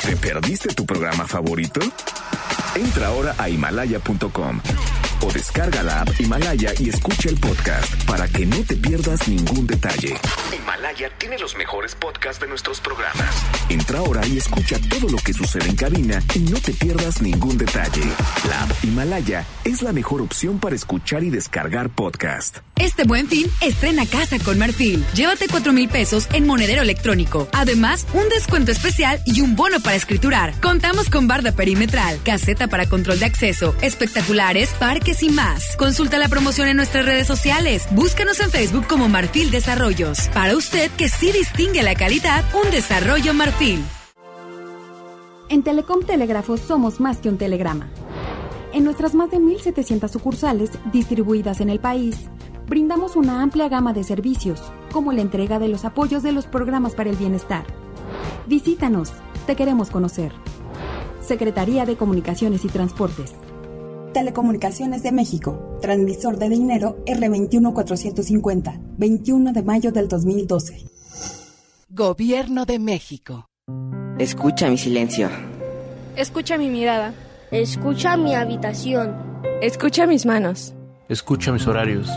[0.06, 1.80] ¿Te perdiste tu programa favorito?
[2.80, 4.62] Entra ahora a himalaya.com
[5.22, 9.68] o descarga la app Himalaya y escucha el podcast para que no te pierdas ningún
[9.68, 10.16] detalle.
[10.56, 13.44] Himalaya tiene los mejores podcasts de nuestros programas.
[13.68, 17.58] Entra ahora y escucha todo lo que sucede en cabina y no te pierdas ningún
[17.58, 18.04] detalle.
[18.48, 22.60] La app Himalaya es la mejor opción para escuchar y descargar podcast.
[22.80, 25.06] Este buen fin, estrena casa con Marfil.
[25.14, 27.50] Llévate 4 mil pesos en monedero electrónico.
[27.52, 30.54] Además, un descuento especial y un bono para escriturar.
[30.62, 35.76] Contamos con barda perimetral, caseta para control de acceso, espectaculares, parques y más.
[35.76, 37.86] Consulta la promoción en nuestras redes sociales.
[37.92, 40.30] Búscanos en Facebook como Marfil Desarrollos.
[40.34, 43.84] Para usted que sí distingue la calidad, un desarrollo Marfil.
[45.50, 47.90] En Telecom Telégrafos somos más que un telegrama.
[48.72, 52.30] En nuestras más de 1.700 sucursales distribuidas en el país,
[52.70, 54.62] brindamos una amplia gama de servicios,
[54.92, 57.66] como la entrega de los apoyos de los programas para el bienestar.
[58.48, 59.12] Visítanos,
[59.48, 60.32] te queremos conocer.
[61.20, 63.34] Secretaría de Comunicaciones y Transportes.
[64.14, 70.86] Telecomunicaciones de México, transmisor de dinero R21450, 21 de mayo del 2012.
[71.90, 73.50] Gobierno de México.
[74.20, 75.30] Escucha mi silencio.
[76.16, 77.14] Escucha mi mirada.
[77.52, 79.16] Escucha mi habitación.
[79.62, 80.74] Escucha mis manos.
[81.08, 82.10] Escucha mis horarios.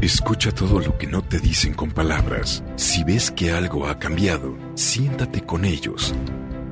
[0.00, 2.64] Escucha todo lo que no te dicen con palabras.
[2.76, 6.14] Si ves que algo ha cambiado, siéntate con ellos.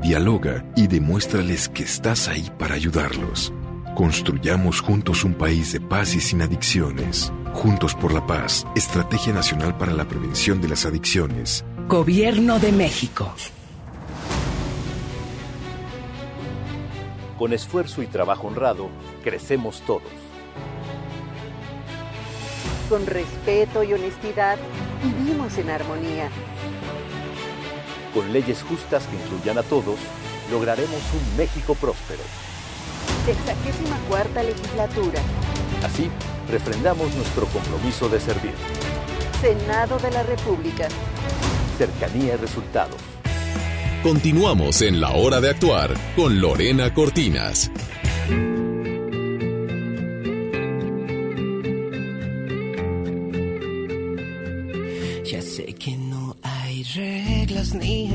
[0.00, 3.52] Dialoga y demuéstrales que estás ahí para ayudarlos.
[3.94, 7.30] Construyamos juntos un país de paz y sin adicciones.
[7.52, 11.66] Juntos por la paz, Estrategia Nacional para la Prevención de las Adicciones.
[11.86, 13.30] Gobierno de México.
[17.38, 18.88] Con esfuerzo y trabajo honrado,
[19.22, 20.27] crecemos todos.
[22.88, 24.56] Con respeto y honestidad,
[25.02, 26.30] vivimos en armonía.
[28.14, 29.98] Con leyes justas que incluyan a todos,
[30.50, 32.22] lograremos un México próspero.
[33.26, 35.20] Sexagésima cuarta legislatura.
[35.84, 36.08] Así,
[36.50, 38.54] refrendamos nuestro compromiso de servir.
[39.42, 40.88] Senado de la República.
[41.76, 42.96] Cercanía y resultados.
[44.02, 47.70] Continuamos en la hora de actuar con Lorena Cortinas.
[57.58, 58.06] Reglas ni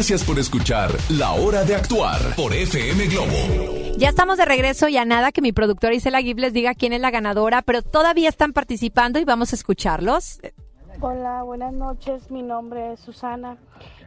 [0.00, 3.92] Gracias por escuchar La Hora de Actuar por FM Globo.
[3.98, 6.94] Ya estamos de regreso y a nada que mi productora Isela Gibb les diga quién
[6.94, 10.40] es la ganadora, pero todavía están participando y vamos a escucharlos.
[11.02, 12.30] Hola, buenas noches.
[12.30, 13.58] Mi nombre es Susana.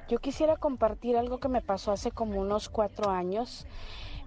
[0.10, 3.68] Yo quisiera compartir algo que me pasó hace como unos cuatro años.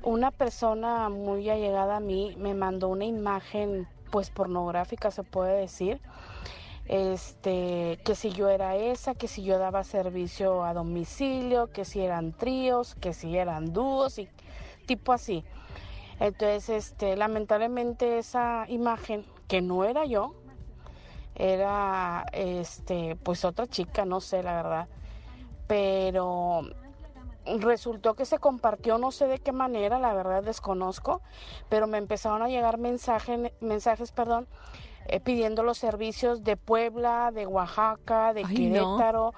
[0.04, 6.00] Una persona muy allegada a mí me mandó una imagen, pues pornográfica se puede decir,
[6.88, 12.00] este, que si yo era esa, que si yo daba servicio a domicilio, que si
[12.00, 14.28] eran tríos, que si eran dúos y
[14.86, 15.44] tipo así.
[16.20, 20.34] Entonces, este, lamentablemente esa imagen que no era yo,
[21.34, 24.88] era este, pues otra chica, no sé la verdad,
[25.66, 26.62] pero
[27.58, 31.20] resultó que se compartió no sé de qué manera, la verdad desconozco,
[31.68, 34.48] pero me empezaron a llegar mensajes, mensajes, perdón,
[35.08, 39.34] eh, pidiendo los servicios de Puebla, de Oaxaca, de Ay, Querétaro.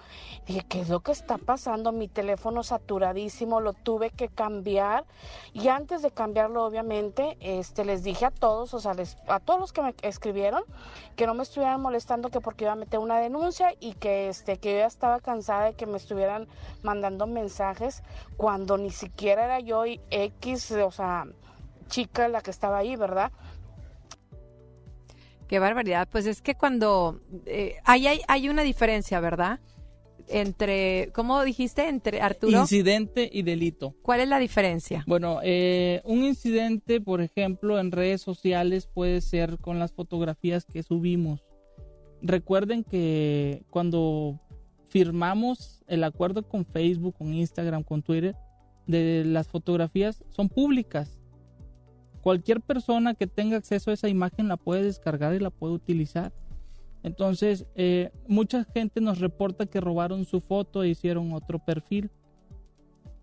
[0.47, 1.93] Dije, ¿qué es lo que está pasando?
[1.93, 5.05] Mi teléfono saturadísimo, lo tuve que cambiar.
[5.53, 9.61] Y antes de cambiarlo, obviamente, este, les dije a todos, o sea, les- a todos
[9.61, 10.63] los que me escribieron,
[11.17, 14.59] que no me estuvieran molestando, que porque iba a meter una denuncia y que, este,
[14.59, 16.49] que yo ya estaba cansada de que me estuvieran
[16.83, 18.03] mandando mensajes
[18.37, 21.27] cuando ni siquiera era yo y X, o sea,
[21.89, 23.33] chica la que estaba ahí, ¿verdad?
[25.49, 26.09] Qué barbaridad.
[26.11, 29.61] Pues es que cuando eh, ahí hay, hay una diferencia, ¿verdad?
[30.29, 31.89] Entre, ¿cómo dijiste?
[31.89, 32.61] Entre Arturo.
[32.61, 33.95] Incidente y delito.
[34.03, 35.05] ¿Cuál es la diferencia?
[35.07, 40.83] Bueno, eh, un incidente, por ejemplo, en redes sociales puede ser con las fotografías que
[40.83, 41.41] subimos.
[42.21, 44.39] Recuerden que cuando
[44.89, 48.37] firmamos el acuerdo con Facebook, con Instagram, con Twitter,
[48.87, 51.18] de las fotografías son públicas.
[52.23, 56.33] Cualquier persona que tenga acceso a esa imagen la puede descargar y la puede utilizar.
[57.03, 62.11] Entonces, eh, mucha gente nos reporta que robaron su foto e hicieron otro perfil.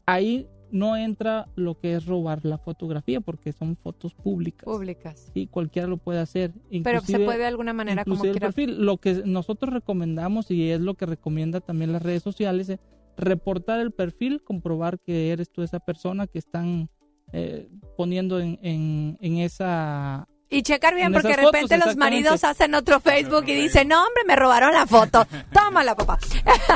[0.05, 4.65] Ahí no entra lo que es robar la fotografía porque son fotos públicas.
[4.65, 5.31] Públicas.
[5.33, 6.53] Y cualquiera lo puede hacer.
[6.83, 8.47] Pero se puede de alguna manera como el quiera.
[8.47, 8.85] perfil.
[8.85, 12.79] Lo que nosotros recomendamos y es lo que recomienda también las redes sociales es
[13.17, 16.89] reportar el perfil, comprobar que eres tú esa persona que están
[17.37, 17.67] eh,
[17.97, 22.45] poniendo en, en, en esa Y checar bien, en porque de fotos, repente los maridos
[22.45, 25.27] hacen otro Facebook y dicen, no, hombre, me robaron la foto.
[25.53, 26.17] Tómala, papá.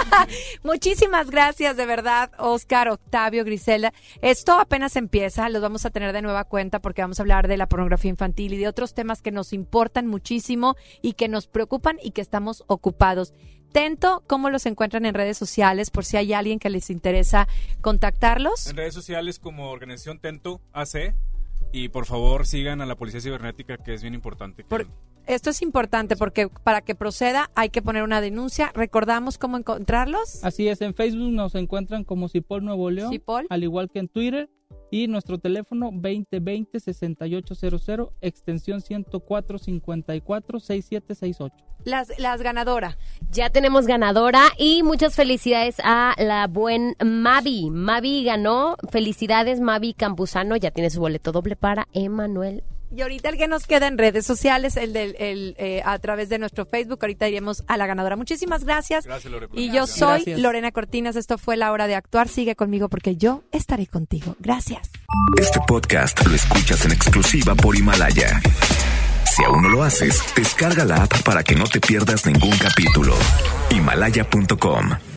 [0.63, 3.93] Muchísimas gracias, de verdad, Oscar, Octavio, Grisela.
[4.21, 7.55] Esto apenas empieza, los vamos a tener de nueva cuenta porque vamos a hablar de
[7.55, 11.99] la pornografía infantil y de otros temas que nos importan muchísimo y que nos preocupan
[12.03, 13.33] y que estamos ocupados.
[13.71, 17.47] Tento, ¿cómo los encuentran en redes sociales por si hay alguien que les interesa
[17.81, 18.67] contactarlos?
[18.67, 21.13] En redes sociales como Organización Tento AC.
[21.71, 24.63] Y por favor sigan a la Policía Cibernética, que es bien importante.
[24.63, 24.87] que-
[25.27, 28.71] Esto es importante porque para que proceda hay que poner una denuncia.
[28.73, 30.43] ¿Recordamos cómo encontrarlos?
[30.43, 33.45] Así es, en Facebook nos encuentran como Cipol Nuevo León, Cipol.
[33.51, 34.49] al igual que en Twitter,
[34.91, 41.51] y nuestro teléfono 2020-6800, extensión 104-54-6768.
[41.85, 42.97] Las, las ganadoras.
[43.31, 47.69] Ya tenemos ganadora y muchas felicidades a la buen Mavi.
[47.69, 48.75] Mavi ganó.
[48.91, 50.57] Felicidades, Mavi Campuzano.
[50.57, 52.63] Ya tiene su boleto doble para Emanuel.
[52.91, 56.29] Y ahorita el que nos queda en redes sociales, el del el, eh, a través
[56.29, 58.15] de nuestro Facebook, ahorita iremos a la ganadora.
[58.15, 59.05] Muchísimas gracias.
[59.05, 60.39] Gracias, Lore, Y yo soy Gracias.
[60.39, 61.15] Lorena Cortinas.
[61.15, 62.27] Esto fue la hora de actuar.
[62.27, 64.35] Sigue conmigo porque yo estaré contigo.
[64.39, 64.89] Gracias.
[65.39, 68.41] Este podcast lo escuchas en exclusiva por Himalaya.
[69.35, 73.15] Si aún no lo haces, descarga la app para que no te pierdas ningún capítulo.
[73.71, 75.09] Himalaya.com